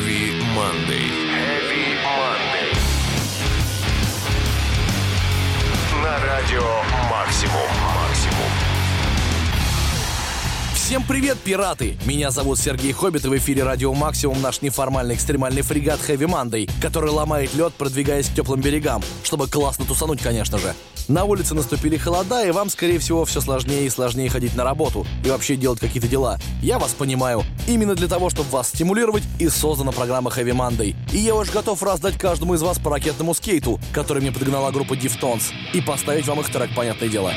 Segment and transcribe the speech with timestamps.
[0.00, 1.08] Heavy Monday.
[1.28, 2.72] Heavy Monday.
[6.02, 6.62] На радио
[7.10, 7.68] «Максимум».
[7.94, 8.50] «Максимум».
[10.72, 11.98] Всем привет, пираты!
[12.06, 16.70] Меня зовут Сергей Хоббит, и в эфире Радио Максимум наш неформальный экстремальный фрегат Heavy Monday,
[16.80, 20.74] который ломает лед, продвигаясь к теплым берегам, чтобы классно тусануть, конечно же.
[21.10, 25.04] На улице наступили холода, и вам, скорее всего, все сложнее и сложнее ходить на работу
[25.24, 26.38] и вообще делать какие-то дела.
[26.62, 27.42] Я вас понимаю.
[27.66, 30.94] Именно для того, чтобы вас стимулировать, и создана программа Heavy Monday.
[31.12, 34.94] И я уж готов раздать каждому из вас по ракетному скейту, который мне подогнала группа
[34.94, 37.32] Deftones, и поставить вам их трек, понятное дело.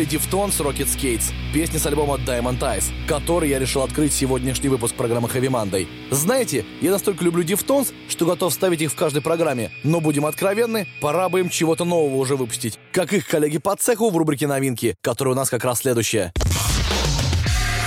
[0.00, 4.94] Были Deftones Rocket Skates, песни с альбома Diamond Eyes, который я решил открыть сегодняшний выпуск
[4.94, 5.86] программы Heavy Monday.
[6.10, 10.86] Знаете, я настолько люблю Deftones, что готов ставить их в каждой программе, но будем откровенны,
[11.00, 14.96] пора бы им чего-то нового уже выпустить, как их коллеги по цеху в рубрике «Новинки»,
[15.02, 16.32] которая у нас как раз следующая.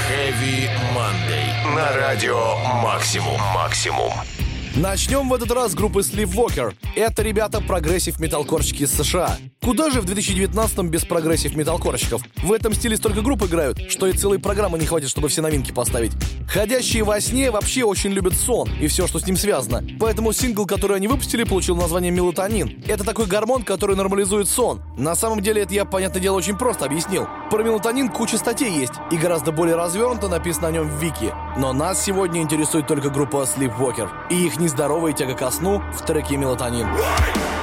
[0.10, 1.76] Heavy Monday.
[1.76, 3.40] На радио «Максимум».
[3.56, 4.12] «Максимум».
[4.76, 6.74] Начнем в этот раз с группы Sleepwalker.
[6.96, 9.38] Это ребята прогрессив-металкорщики из США.
[9.62, 12.24] Куда же в 2019-м без прогрессив-металкорщиков?
[12.38, 15.72] В этом стиле столько групп играют, что и целой программы не хватит, чтобы все новинки
[15.72, 16.14] поставить.
[16.48, 19.84] Ходящие во сне вообще очень любят сон и все, что с ним связано.
[20.00, 22.84] Поэтому сингл, который они выпустили, получил название «Мелатонин».
[22.88, 24.82] Это такой гормон, который нормализует сон.
[24.98, 27.28] На самом деле это я, понятное дело, очень просто объяснил.
[27.50, 31.34] Про мелатонин куча статей есть, и гораздо более развернуто написано о нем в Вики.
[31.58, 36.38] Но нас сегодня интересует только группа Sleepwalker и их нездоровая тяга ко сну в треке
[36.38, 36.88] «Мелатонин».
[36.88, 37.63] Cross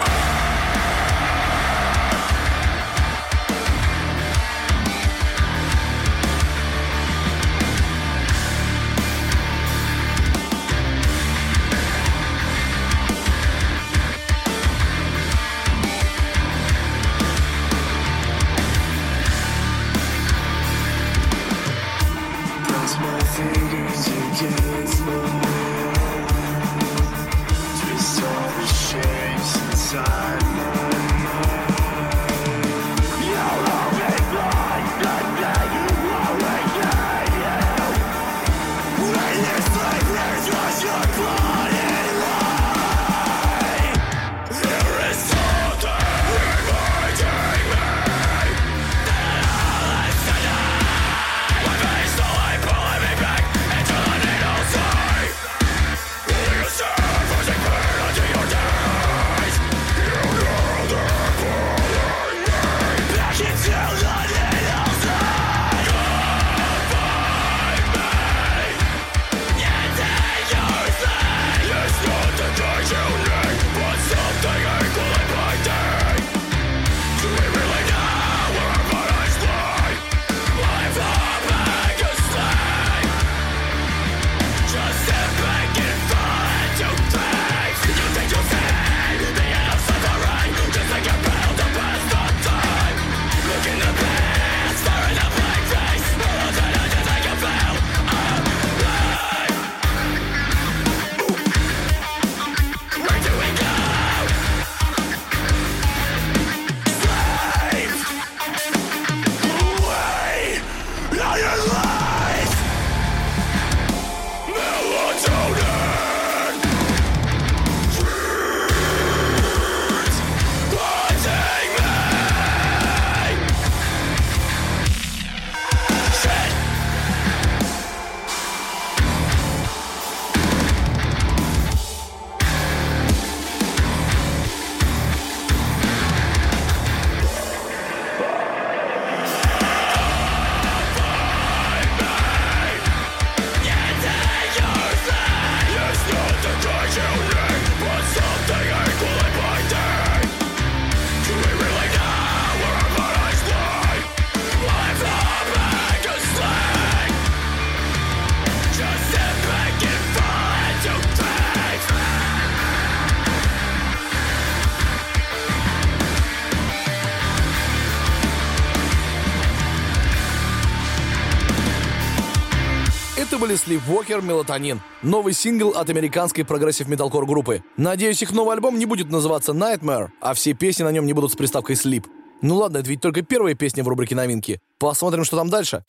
[173.40, 174.82] Это были Sleepwalker «Мелатонин».
[175.00, 177.64] Новый сингл от американской прогрессив-металкор группы.
[177.78, 181.32] Надеюсь, их новый альбом не будет называться Nightmare, а все песни на нем не будут
[181.32, 182.04] с приставкой Sleep.
[182.42, 184.61] Ну ладно, это ведь только первая песня в рубрике новинки.
[184.78, 185.82] Посмотрим, что там дальше.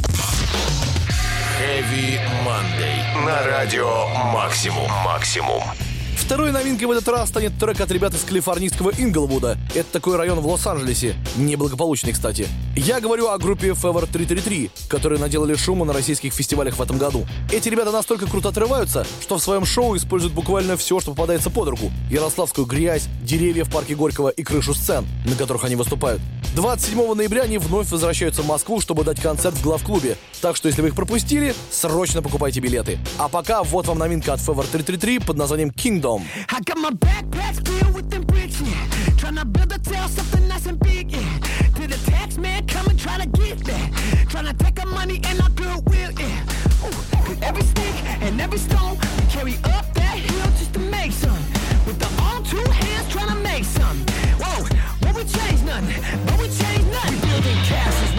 [1.60, 3.25] Heavy Monday.
[3.25, 4.89] На радио «Максимум».
[5.03, 5.62] «Максимум».
[6.22, 9.58] Второй новинкой в этот раз станет трек от ребят из калифорнийского Инглвуда.
[9.75, 11.16] Это такой район в Лос-Анджелесе.
[11.36, 12.48] Неблагополучный, кстати.
[12.75, 17.25] Я говорю о группе Fever 333, которые наделали шуму на российских фестивалях в этом году.
[17.51, 21.68] Эти ребята настолько круто отрываются, что в своем шоу используют буквально все, что попадается под
[21.68, 21.92] руку.
[22.10, 26.22] Ярославскую грязь, деревья в парке Горького и крышу сцен, на которых они выступают.
[26.56, 30.18] 27 ноября они вновь возвращаются в Москву, чтобы дать концерт в главклубе.
[30.42, 33.00] Так что, если вы их пропустили, срочно покупайте билеты.
[33.18, 36.21] А пока вот вам новинка от Fever 333 под названием Kingdom.
[36.50, 38.88] I got my backpacks filled with them bricks, yeah.
[39.20, 41.38] Tryna build a tail, something nice and big, yeah.
[41.75, 43.92] To the tax man, come and try to get that.
[44.32, 46.86] Tryna take our money and our goodwill, yeah.
[46.86, 51.44] Ooh, every stick and every stone we carry up that hill just to make some.
[51.86, 53.98] With the all two hands tryna make some.
[54.42, 54.66] Whoa,
[55.01, 56.01] won't we change nothing?
[56.25, 57.20] But we change nothing.
[57.22, 58.11] We building castles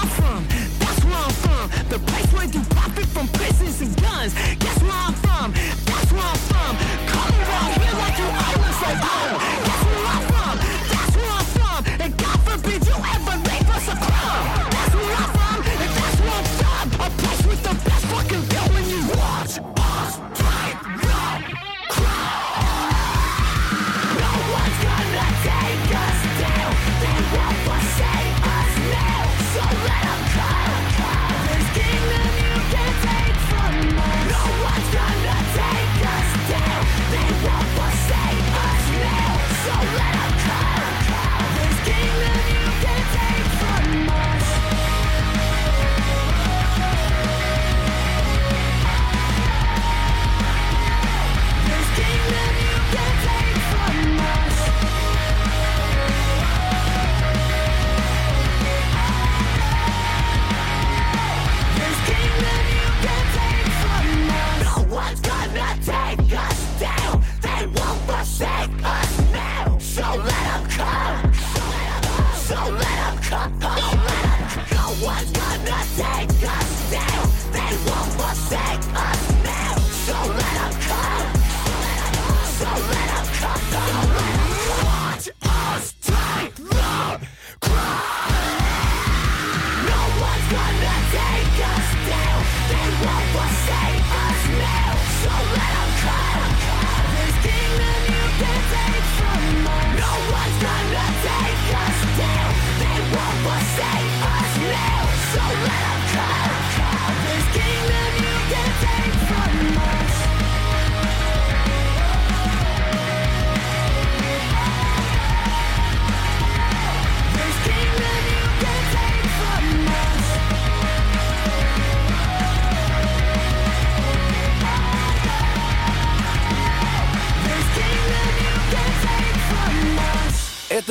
[0.00, 0.46] I'm from.
[0.78, 1.70] That's where I'm from.
[1.90, 4.32] The place where you profit from prisons and guns.
[4.58, 5.89] Guess where I'm from.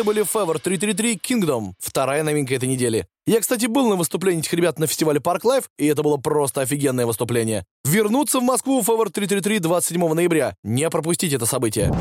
[0.10, 3.06] Были Fever 333 Kingdom, вторая новинка этой недели.
[3.28, 6.62] Я, кстати, был на выступлении этих ребят на фестивале Park Life, и это было просто
[6.62, 7.63] офигенное выступление.
[7.86, 10.56] Вернуться в Москву Fever 333 27 ноября.
[10.63, 11.92] Не пропустите это событие.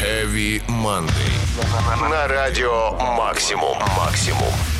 [0.00, 2.08] Heavy Monday.
[2.08, 3.76] На радио Максимум.
[3.96, 4.77] Максимум.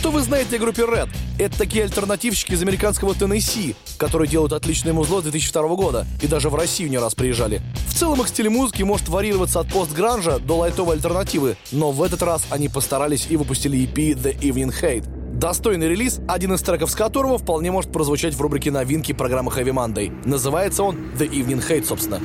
[0.00, 1.10] Что вы знаете о группе Red?
[1.38, 6.48] Это такие альтернативщики из американского Теннесси, которые делают отличное музло с 2002 года и даже
[6.48, 7.60] в Россию не раз приезжали.
[7.86, 12.22] В целом их стиль музыки может варьироваться от постгранжа до лайтовой альтернативы, но в этот
[12.22, 15.04] раз они постарались и выпустили EP The Evening Hate.
[15.36, 19.74] Достойный релиз, один из треков с которого вполне может прозвучать в рубрике новинки программы Heavy
[19.74, 20.10] Monday.
[20.26, 22.22] Называется он The Evening Hate, собственно.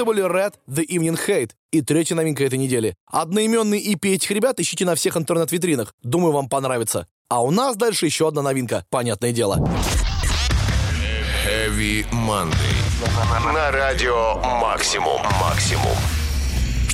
[0.00, 2.94] Это были Red, The Evening Hate и третья новинка этой недели.
[3.06, 5.92] Одноименный EP этих ребят ищите на всех интернет-витринах.
[6.02, 7.06] Думаю, вам понравится.
[7.28, 9.56] А у нас дальше еще одна новинка, понятное дело.
[11.46, 13.52] Heavy Monday.
[13.52, 15.20] На радио Максимум.
[15.38, 16.19] Максимум.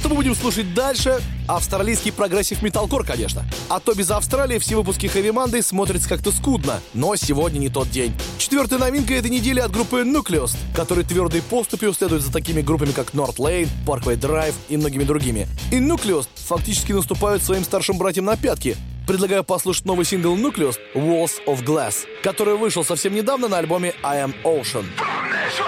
[0.06, 1.20] Что мы будем слушать дальше?
[1.48, 3.44] Австралийский progressive металкор, конечно.
[3.68, 6.80] А то без Австралии все выпуски Heavy Monday смотрятся как-то скудно.
[6.94, 8.14] Но сегодня не тот день.
[8.38, 13.14] Четвертая новинка этой недели от группы Nucleus, которые твердой поступью следуют за такими группами, как
[13.14, 15.48] Northlane, Parkway Drive и многими другими.
[15.72, 18.76] И Nucleus фактически наступают своим старшим братьям на пятки,
[19.08, 24.18] предлагаю послушать новый сингл Nucleus Walls of Glass, который вышел совсем недавно на альбоме I
[24.18, 24.84] Am Ocean.
[24.96, 25.58] From this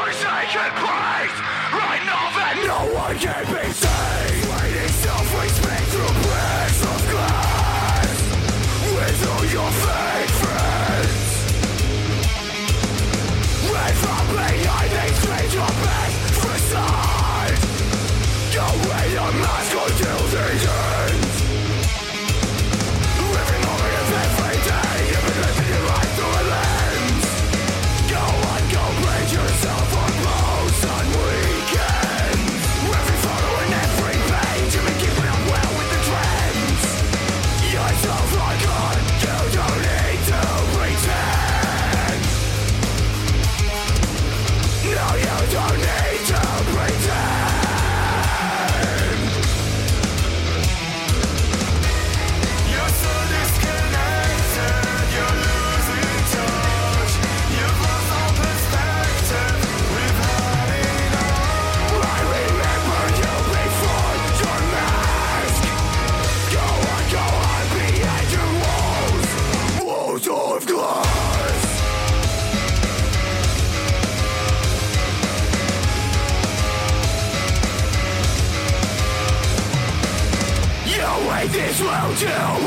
[82.19, 82.58] Kill!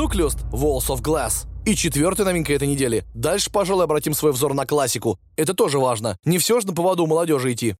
[0.00, 1.46] Nucleus Walls of Glass.
[1.66, 3.04] И четвертая новинка этой недели.
[3.12, 5.18] Дальше, пожалуй, обратим свой взор на классику.
[5.36, 6.16] Это тоже важно.
[6.24, 7.74] Не все же на поводу у молодежи идти.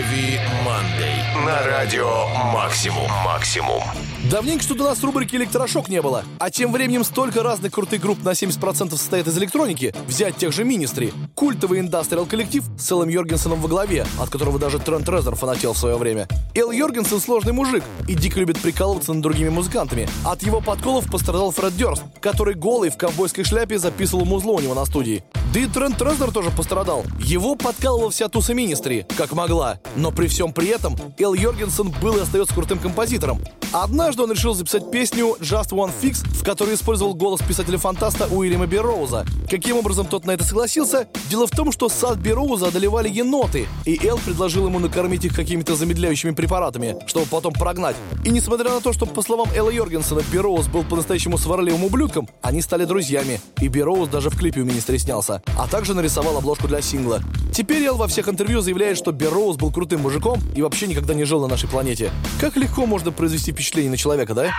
[0.00, 1.44] Heavy Monday.
[1.44, 3.10] На радио Максимум.
[3.22, 3.82] Максимум.
[4.30, 6.24] Давненько что-то у нас в рубрике «Электрошок» не было.
[6.38, 9.94] А тем временем столько разных крутых групп на 70% состоят из электроники.
[10.06, 11.12] Взять тех же Министри.
[11.34, 15.78] Культовый индастриал коллектив с Эллом Йоргенсеном во главе, от которого даже Трент Резнор фанател в
[15.78, 16.28] свое время.
[16.54, 20.08] Эл Йоргенсен сложный мужик и дико любит прикалываться над другими музыкантами.
[20.24, 24.74] От его подколов пострадал Фред Дёрст, который голый в ковбойской шляпе записывал музло у него
[24.74, 25.24] на студии.
[25.52, 27.04] Да и Трент Резнор тоже пострадал.
[27.18, 29.80] Его подкалывала вся туса Министри, как могла.
[29.96, 33.40] Но при всем при этом Эл Йоргенсен был и остается крутым композитором.
[33.72, 39.24] Однажды он решил записать песню «Just One Fix», в которой использовал голос писателя-фантаста Уильяма Берроуза.
[39.48, 41.06] Каким образом тот на это согласился?
[41.28, 45.76] Дело в том, что сад Берроуза одолевали еноты, и Эл предложил ему накормить их какими-то
[45.76, 47.96] замедляющими препаратами, чтобы потом прогнать.
[48.24, 52.62] И несмотря на то, что, по словам Элла Йоргенсена, Берроуз был по-настоящему сварливым ублюдком, они
[52.62, 56.82] стали друзьями, и Берроуз даже в клипе у министра снялся, а также нарисовал обложку для
[56.82, 57.20] сингла.
[57.52, 61.24] Теперь Эл во всех интервью заявляет, что Берроуз был крутым мужиком и вообще никогда не
[61.24, 62.10] жил на нашей планете.
[62.38, 64.50] Как легко можно произвести впечатление на человека, да?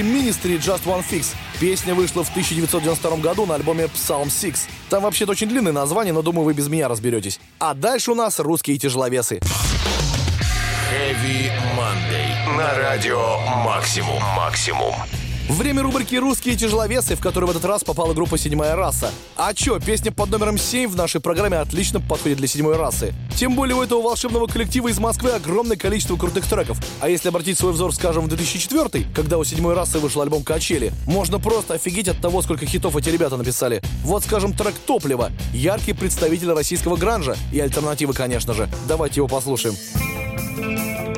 [0.00, 1.34] Были Ministry Just One Fix.
[1.58, 4.68] Песня вышла в 1992 году на альбоме Psalm 6.
[4.88, 7.40] Там вообще-то очень длинное название, но думаю, вы без меня разберетесь.
[7.58, 9.40] А дальше у нас русские тяжеловесы.
[10.90, 12.56] Heavy Monday.
[12.56, 14.22] На радио Максимум.
[14.36, 14.94] Максимум.
[15.48, 19.10] Время рубрики «Русские тяжеловесы», в которую в этот раз попала группа «Седьмая раса».
[19.36, 23.12] А чё, песня под номером 7 в нашей программе отлично подходит для седьмой расы.
[23.36, 26.78] Тем более у этого волшебного коллектива из Москвы огромное количество крутых треков.
[27.00, 30.92] А если обратить свой взор, скажем, в 2004 когда у седьмой расы вышел альбом «Качели»,
[31.06, 33.82] можно просто офигеть от того, сколько хитов эти ребята написали.
[34.02, 38.68] Вот, скажем, трек «Топливо»— яркий представитель российского гранжа и альтернативы, конечно же.
[38.86, 39.74] Давайте его послушаем.
[40.60, 41.09] вспоминать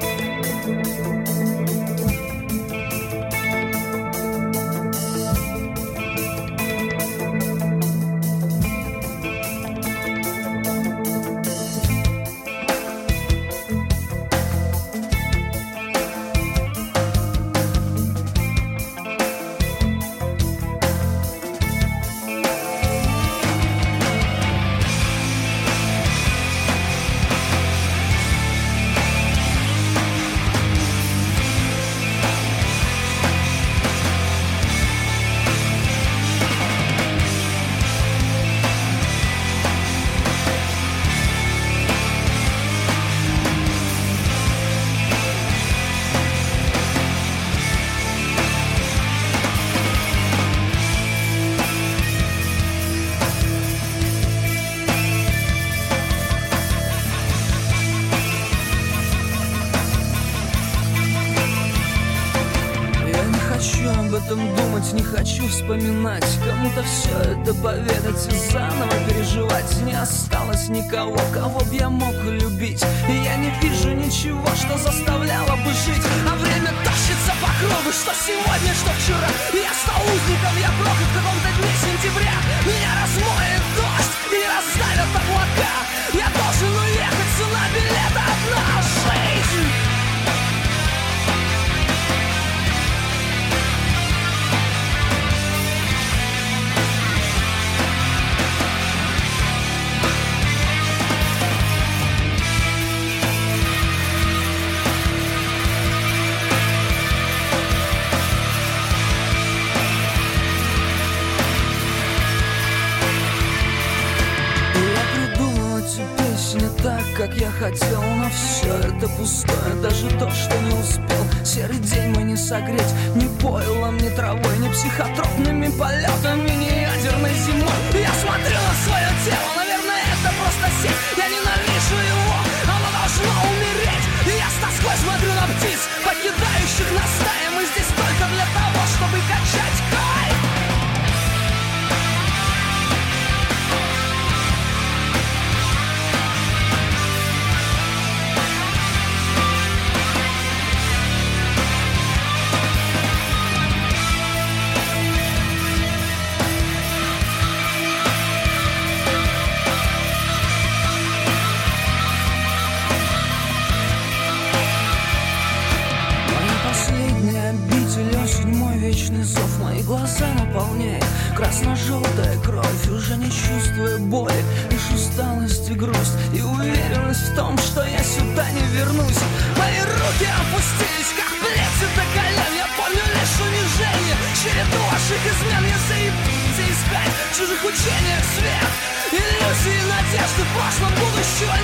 [187.73, 188.73] учениях свет.
[189.13, 191.55] Иллюзии, надежды в прошлом, будущего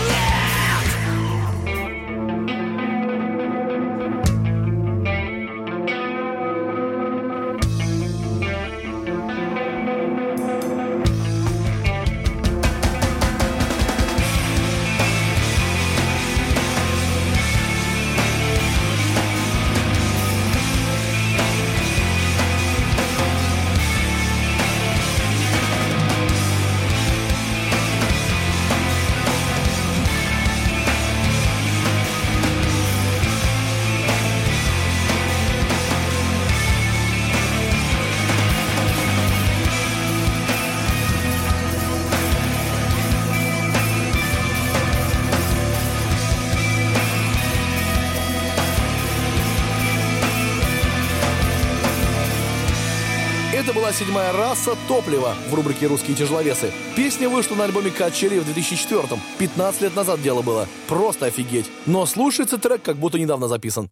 [53.99, 56.73] седьмая раса топлива в рубрике «Русские тяжеловесы».
[56.95, 59.21] Песня вышла на альбоме «Качели» в 2004-м.
[59.39, 60.69] 15 лет назад дело было.
[60.87, 61.67] Просто офигеть.
[61.85, 63.89] Но слушается трек, как будто недавно записан.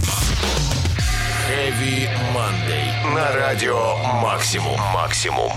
[1.49, 3.15] Heavy Monday.
[3.15, 4.79] На радио «Максимум».
[4.95, 5.51] «Максимум».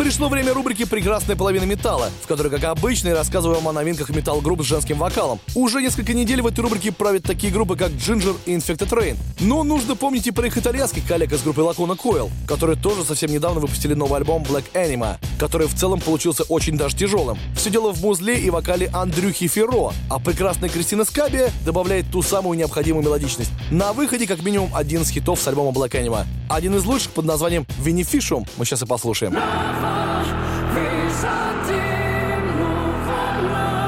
[0.00, 4.08] Пришло время рубрики «Прекрасная половина металла», в которой, как обычно, я рассказываю вам о новинках
[4.08, 5.38] металл-групп с женским вокалом.
[5.54, 9.18] Уже несколько недель в этой рубрике правят такие группы, как Ginger и Infected Rain.
[9.40, 13.30] Но нужно помнить и про их итальянских коллег из группы Lacuna Coil, которые тоже совсем
[13.30, 17.38] недавно выпустили новый альбом Black Anima, который в целом получился очень даже тяжелым.
[17.54, 22.56] Все дело в музле и вокале Андрюхи Ферро, а прекрасная Кристина Скабия добавляет ту самую
[22.56, 23.50] необходимую мелодичность.
[23.70, 26.24] На выходе как минимум один из хитов с альбома Black Anima.
[26.48, 29.36] Один из лучших под названием Vinificium мы сейчас и послушаем.
[31.12, 31.30] 上
[31.66, 32.60] 天无
[33.04, 33.79] 风浪。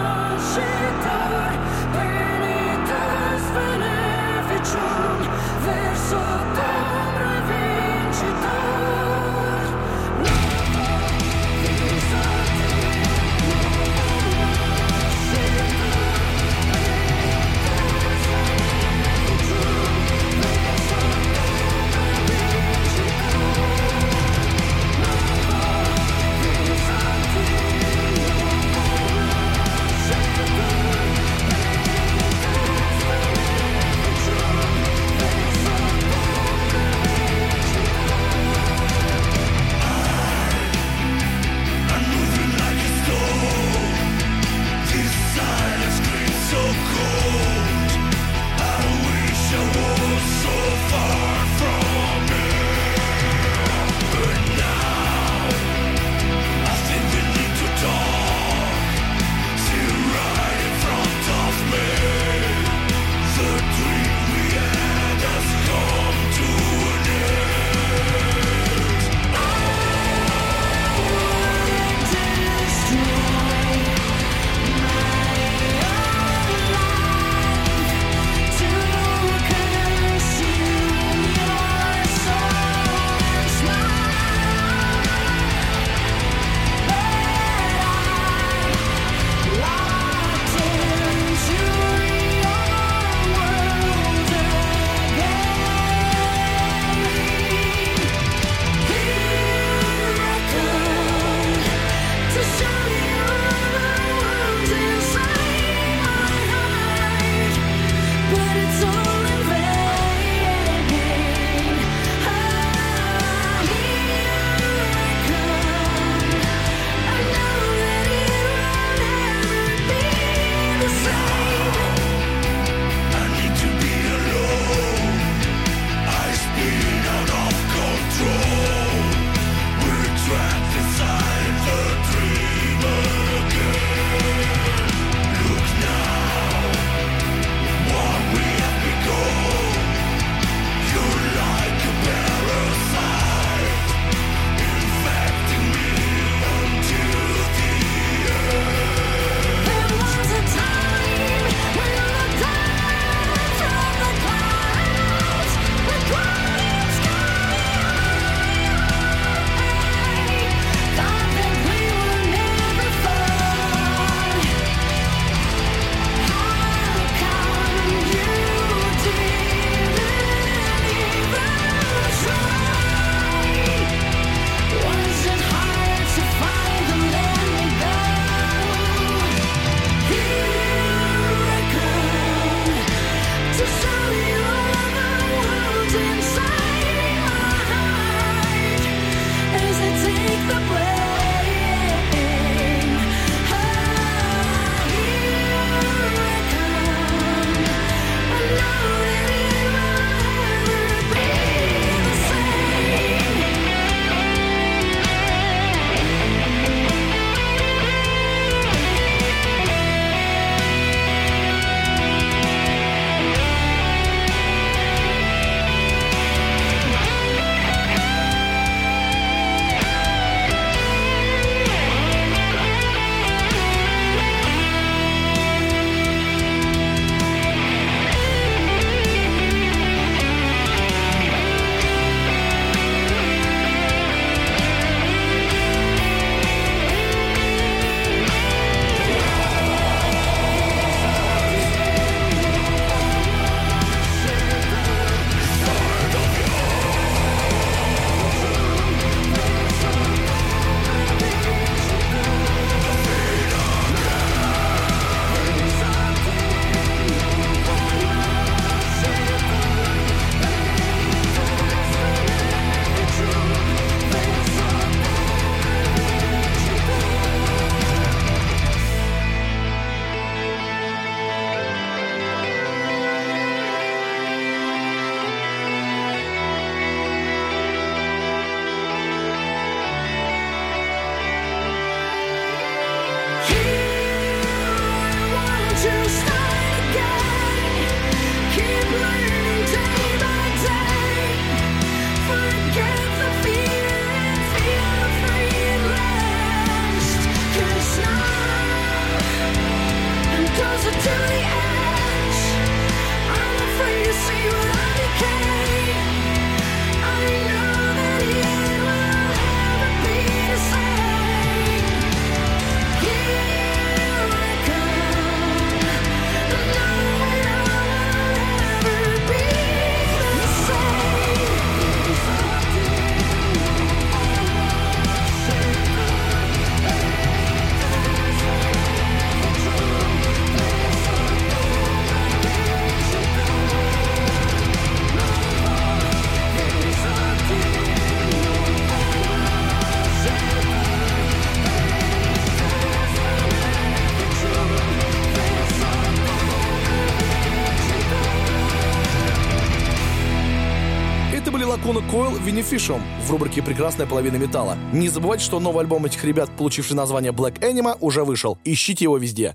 [352.44, 354.76] Виннифишем в рубрике «Прекрасная половина металла».
[354.92, 358.58] Не забывайте, что новый альбом этих ребят, получивший название Black Anima, уже вышел.
[358.64, 359.54] Ищите его везде.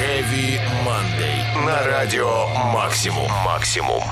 [0.00, 1.66] Heavy Monday.
[1.66, 3.28] На радио «Максимум».
[3.44, 4.02] «Максимум».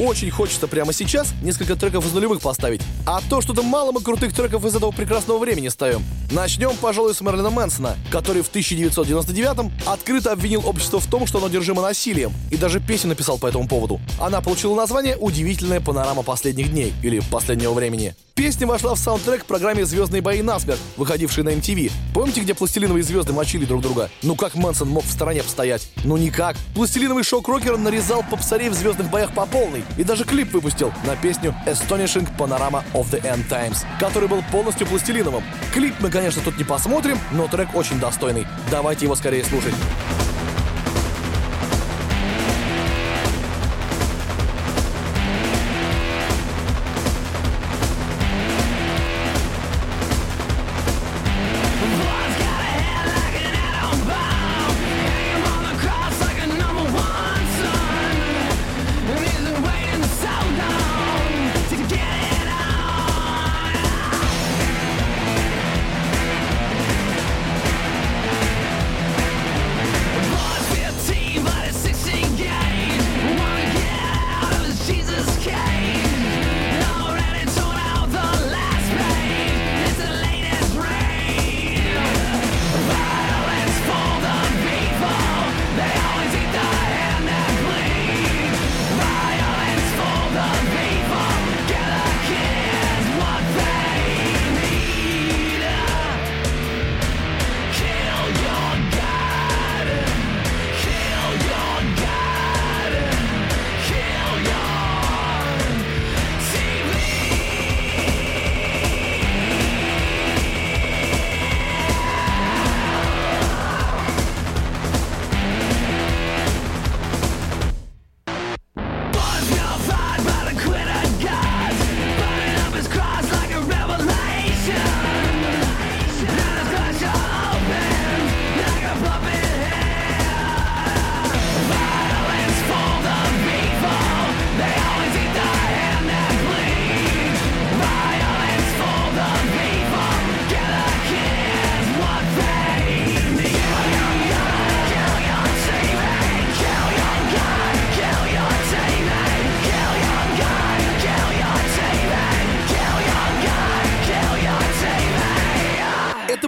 [0.00, 2.80] Очень хочется прямо сейчас несколько треков из нулевых поставить.
[3.04, 6.02] А то что-то мало мы крутых треков из этого прекрасного времени ставим.
[6.30, 11.48] Начнем, пожалуй, с Мерлина Мэнсона, который в 1999-м открыто обвинил общество в том, что оно
[11.48, 14.00] одержимо насилием, и даже песню написал по этому поводу.
[14.18, 18.14] Она получила название «Удивительная панорама последних дней» или «Последнего времени».
[18.40, 21.92] Песня вошла в саундтрек к программе «Звездные бои насмерть», выходившей на MTV.
[22.14, 24.08] Помните, где пластилиновые звезды мочили друг друга?
[24.22, 25.86] Ну как Мэнсон мог в стороне постоять?
[26.04, 26.56] Ну никак.
[26.74, 31.54] Пластилиновый шок-рокер нарезал попсарей в звездных боях по полной и даже клип выпустил на песню
[31.66, 35.44] Astonishing Panorama of the End Times, который был полностью пластилиновым.
[35.74, 38.46] Клип мы, конечно, тут не посмотрим, но трек очень достойный.
[38.70, 39.74] Давайте его скорее слушать.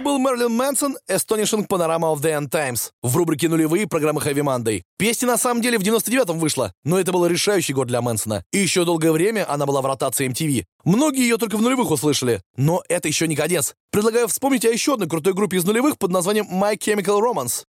[0.03, 4.81] Мерлин Мэнсон «Astonishing Panorama of the End Times» в рубрике «Нулевые» программы Heavy Monday.
[4.97, 8.43] Песня на самом деле в 99-м вышла, но это был решающий год для Мэнсона.
[8.51, 10.65] И еще долгое время она была в ротации MTV.
[10.83, 12.41] Многие ее только в нулевых услышали.
[12.57, 13.75] Но это еще не конец.
[13.91, 17.63] Предлагаю вспомнить о еще одной крутой группе из нулевых под названием My Chemical Romance.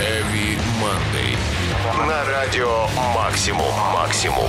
[0.00, 1.36] Heavy Monday.
[2.08, 3.72] На радио «Максимум».
[3.92, 4.48] «Максимум».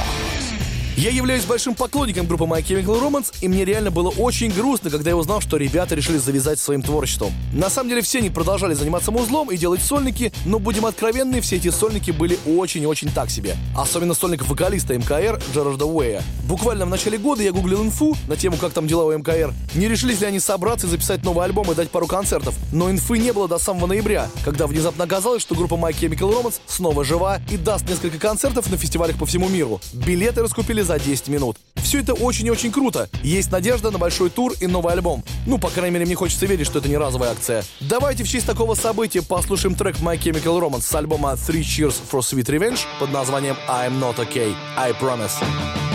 [0.97, 5.09] Я являюсь большим поклонником группы My Chemical Romance, и мне реально было очень грустно, когда
[5.09, 7.33] я узнал, что ребята решили завязать своим творчеством.
[7.51, 11.57] На самом деле все они продолжали заниматься музлом и делать сольники, но будем откровенны, все
[11.57, 13.57] эти сольники были очень-очень так себе.
[13.75, 16.23] Особенно сольник вокалиста МКР Джерарда Уэя.
[16.47, 19.53] Буквально в начале года я гуглил инфу на тему, как там дела у МКР.
[19.73, 22.55] Не решились ли они собраться и записать новый альбом и дать пару концертов.
[22.71, 26.61] Но инфы не было до самого ноября, когда внезапно оказалось, что группа My Chemical Romance
[26.67, 29.81] снова жива и даст несколько концертов на фестивалях по всему миру.
[29.91, 31.57] Билеты раскупили за 10 минут.
[31.75, 33.09] Все это очень и очень круто.
[33.21, 35.23] Есть надежда на большой тур и новый альбом.
[35.45, 37.63] Ну, по крайней мере, мне хочется верить, что это не разовая акция.
[37.79, 42.21] Давайте в честь такого события послушаем трек My Chemical Romance с альбома Three Cheers for
[42.21, 45.94] Sweet Revenge под названием I'm Not Okay, I Promise.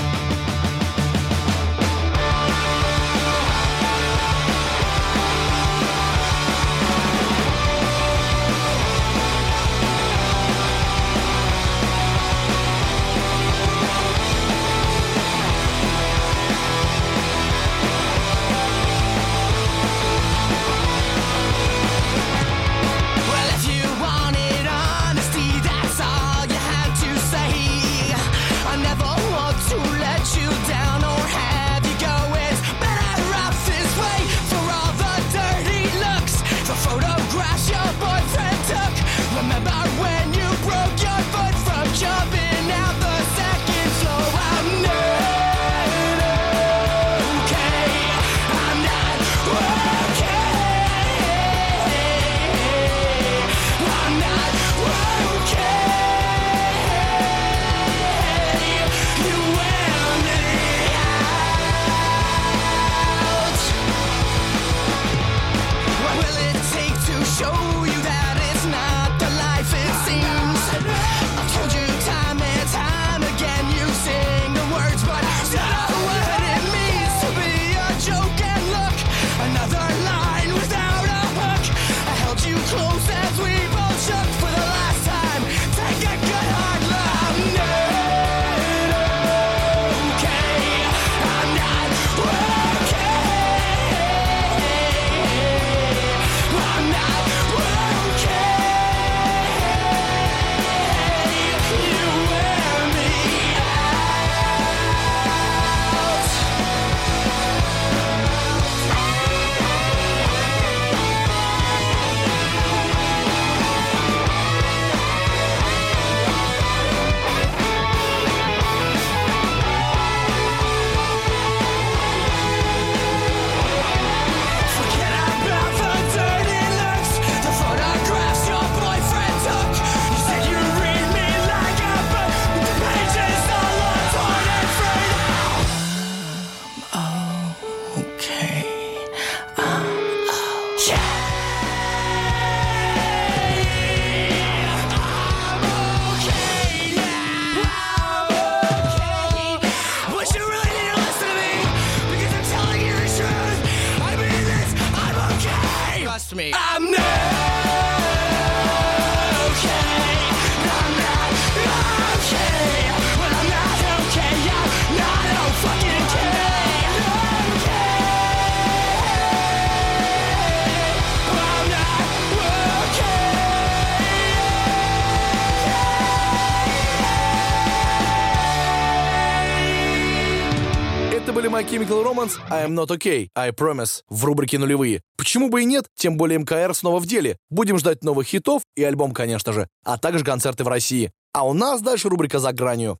[181.80, 185.00] Chemical Romance, I Am Not Okay, I Promise в рубрике «Нулевые».
[185.16, 187.38] Почему бы и нет, тем более МКР снова в деле.
[187.48, 191.10] Будем ждать новых хитов и альбом, конечно же, а также концерты в России.
[191.32, 192.98] А у нас дальше рубрика «За гранью».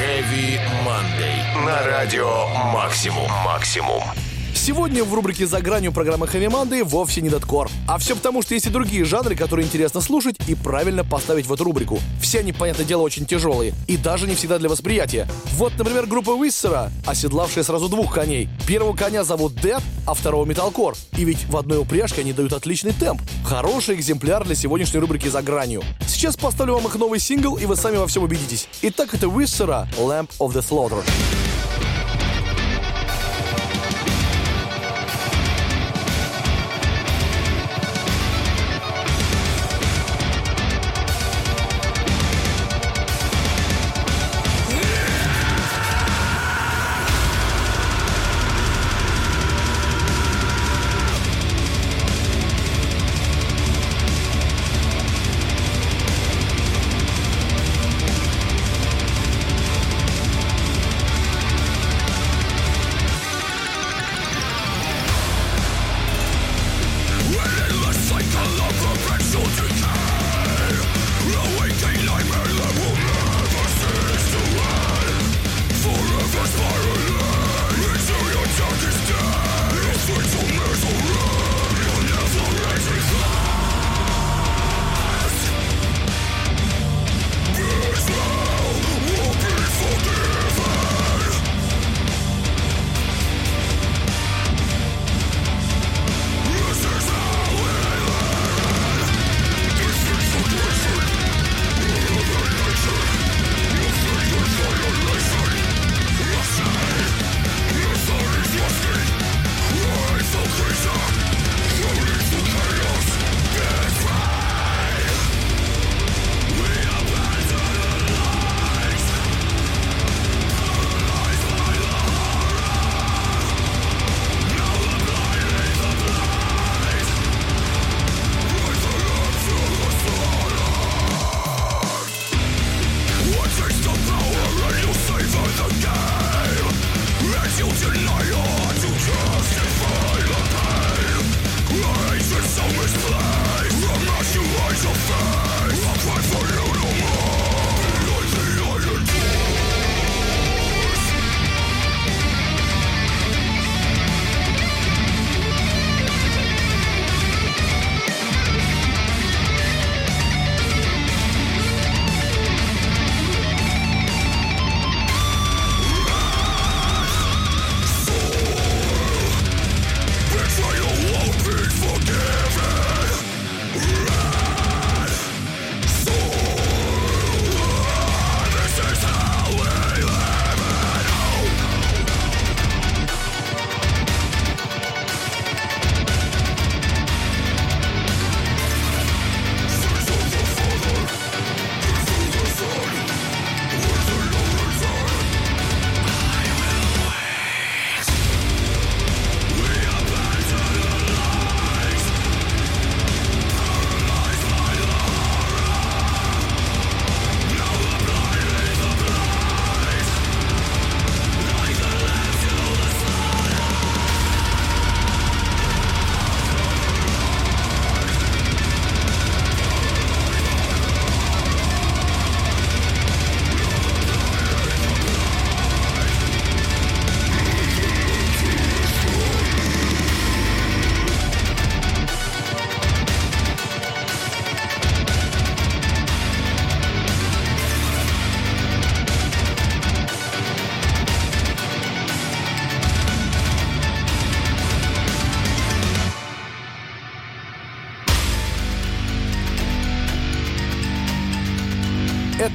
[0.00, 1.66] Heavy Monday.
[1.66, 3.28] На радио Максимум.
[3.44, 4.02] Максимум.
[4.66, 7.68] Сегодня в рубрике «За гранью» программы Monday вовсе не даткор.
[7.86, 11.52] А все потому, что есть и другие жанры, которые интересно слушать и правильно поставить в
[11.52, 11.98] эту рубрику.
[12.18, 13.74] Все они, понятное дело, очень тяжелые.
[13.88, 15.28] И даже не всегда для восприятия.
[15.56, 18.48] Вот, например, группа Виссера, оседлавшая сразу двух коней.
[18.66, 20.94] Первого коня зовут Dead, а второго Металкор.
[21.18, 23.20] И ведь в одной упряжке они дают отличный темп.
[23.44, 25.82] Хороший экземпляр для сегодняшней рубрики «За гранью».
[26.06, 28.66] Сейчас поставлю вам их новый сингл, и вы сами во всем убедитесь.
[28.80, 31.04] Итак, это Виссера «Lamp of the Slaughter».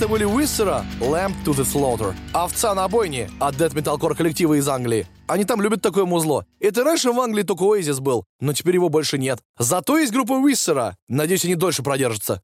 [0.09, 5.05] Были Whisera, Lamp to the Slaughter, овца на бойне от Dead Metalcore коллектива из Англии.
[5.27, 6.45] Они там любят такое музло.
[6.59, 9.39] Это раньше в Англии только Oasis был, но теперь его больше нет.
[9.59, 10.93] Зато есть группа Whisera.
[11.07, 12.41] Надеюсь, они дольше продержатся.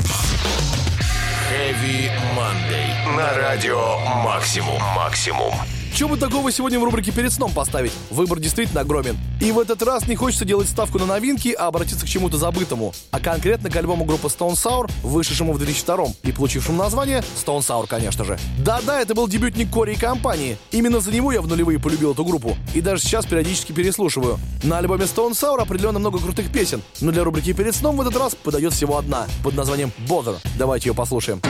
[1.51, 3.17] Heavy Monday.
[3.17, 4.81] На радио Максимум.
[4.95, 5.53] Максимум.
[5.95, 7.93] Что бы такого сегодня в рубрике «Перед сном» поставить?
[8.11, 9.17] Выбор действительно огромен.
[9.39, 12.93] И в этот раз не хочется делать ставку на новинки, а обратиться к чему-то забытому.
[13.11, 17.87] А конкретно к альбому группы Stone Sour, вышедшему в 2002 и получившему название Stone Sour,
[17.87, 18.37] конечно же.
[18.59, 20.57] Да-да, это был дебютник Кори и компании.
[20.71, 22.57] Именно за него я в нулевые полюбил эту группу.
[22.73, 24.37] И даже сейчас периодически переслушиваю.
[24.63, 28.17] На альбоме Stone Sour определенно много крутых песен, но для рубрики «Перед сном» в этот
[28.17, 30.39] раз подойдет всего одна, под названием «Bother».
[30.57, 31.41] Давайте ее послушаем.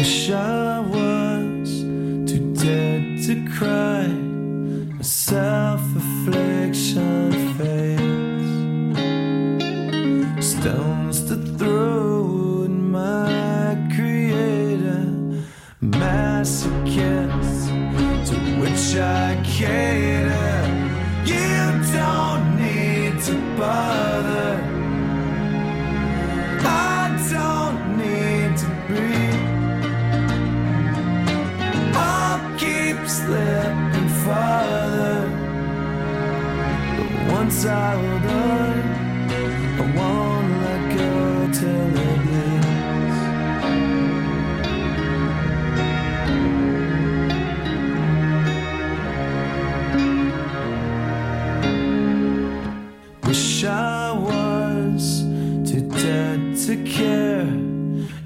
[0.00, 1.84] Wish I was
[2.24, 4.06] too dead to cry.
[4.98, 8.50] A self-affliction fades.
[10.52, 15.04] Stones to throw at my creator.
[15.82, 17.68] Masochists
[18.28, 20.64] to which I cater.
[21.26, 21.60] You
[21.92, 24.09] don't need to bother.
[37.50, 37.96] Once I
[38.26, 38.78] on,
[39.78, 41.12] I won't let go
[41.58, 43.18] till it bleeds.
[53.26, 55.02] Wish I was
[55.68, 57.50] too dead to care.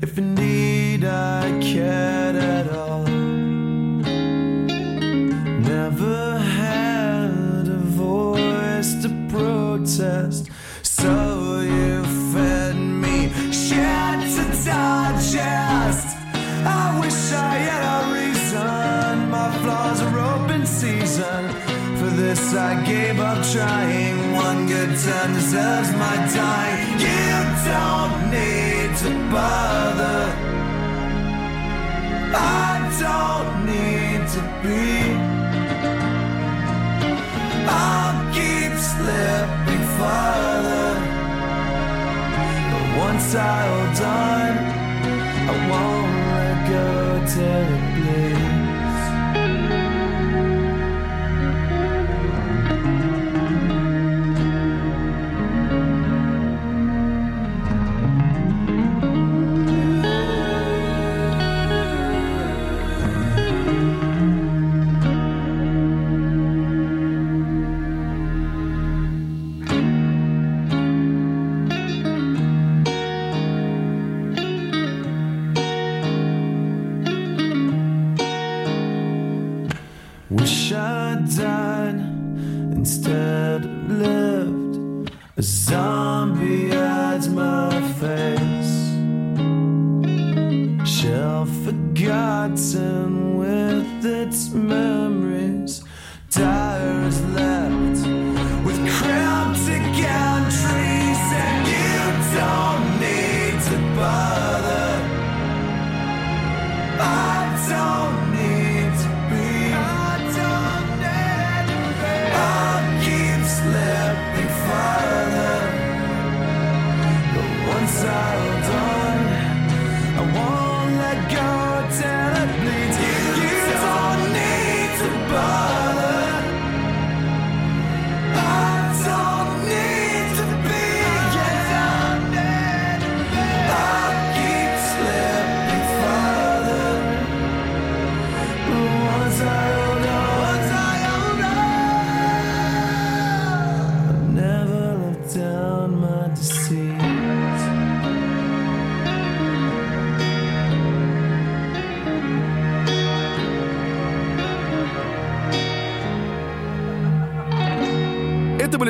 [0.03, 2.04] If indeed I cared
[9.97, 10.51] protest,
[10.83, 16.17] so you fed me shit to digest.
[16.67, 19.31] I wish I had a reason.
[19.31, 21.49] My flaws are open season.
[21.99, 24.33] For this I gave up trying.
[24.33, 26.79] One good turn deserves my time.
[27.05, 27.37] You
[27.71, 30.23] don't need to bother.
[32.37, 35.04] I don't need to be.
[43.37, 44.53] I hold on,
[45.51, 46.87] I won't let go
[47.35, 47.64] till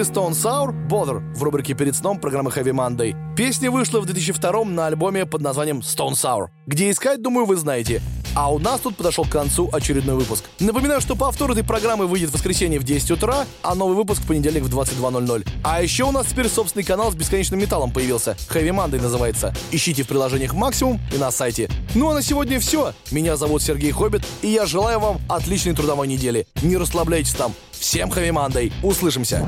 [0.04, 3.14] Stone Sour, Bother в рубрике «Перед сном» программы Heavy Monday.
[3.34, 6.48] Песня вышла в 2002 на альбоме под названием Stone Sour.
[6.66, 8.02] Где искать, думаю, вы знаете.
[8.34, 10.44] А у нас тут подошел к концу очередной выпуск.
[10.58, 14.26] Напоминаю, что повтор этой программы выйдет в воскресенье в 10 утра, а новый выпуск в
[14.26, 15.46] понедельник в 22.00.
[15.62, 18.36] А еще у нас теперь собственный канал с бесконечным металлом появился.
[18.50, 19.54] Heavy Monday называется.
[19.70, 21.70] Ищите в приложениях Максимум и на сайте.
[21.94, 22.92] Ну а на сегодня все.
[23.12, 26.48] Меня зовут Сергей Хоббит, и я желаю вам отличной трудовой недели.
[26.62, 27.54] Не расслабляйтесь там.
[27.70, 28.72] Всем Heavy Monday.
[28.82, 29.46] Услышимся.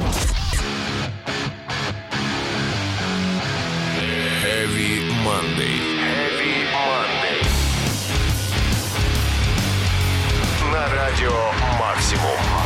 [5.36, 5.78] Monday.
[5.99, 7.41] Heavy Monday.
[10.72, 12.64] На радио «Максимум».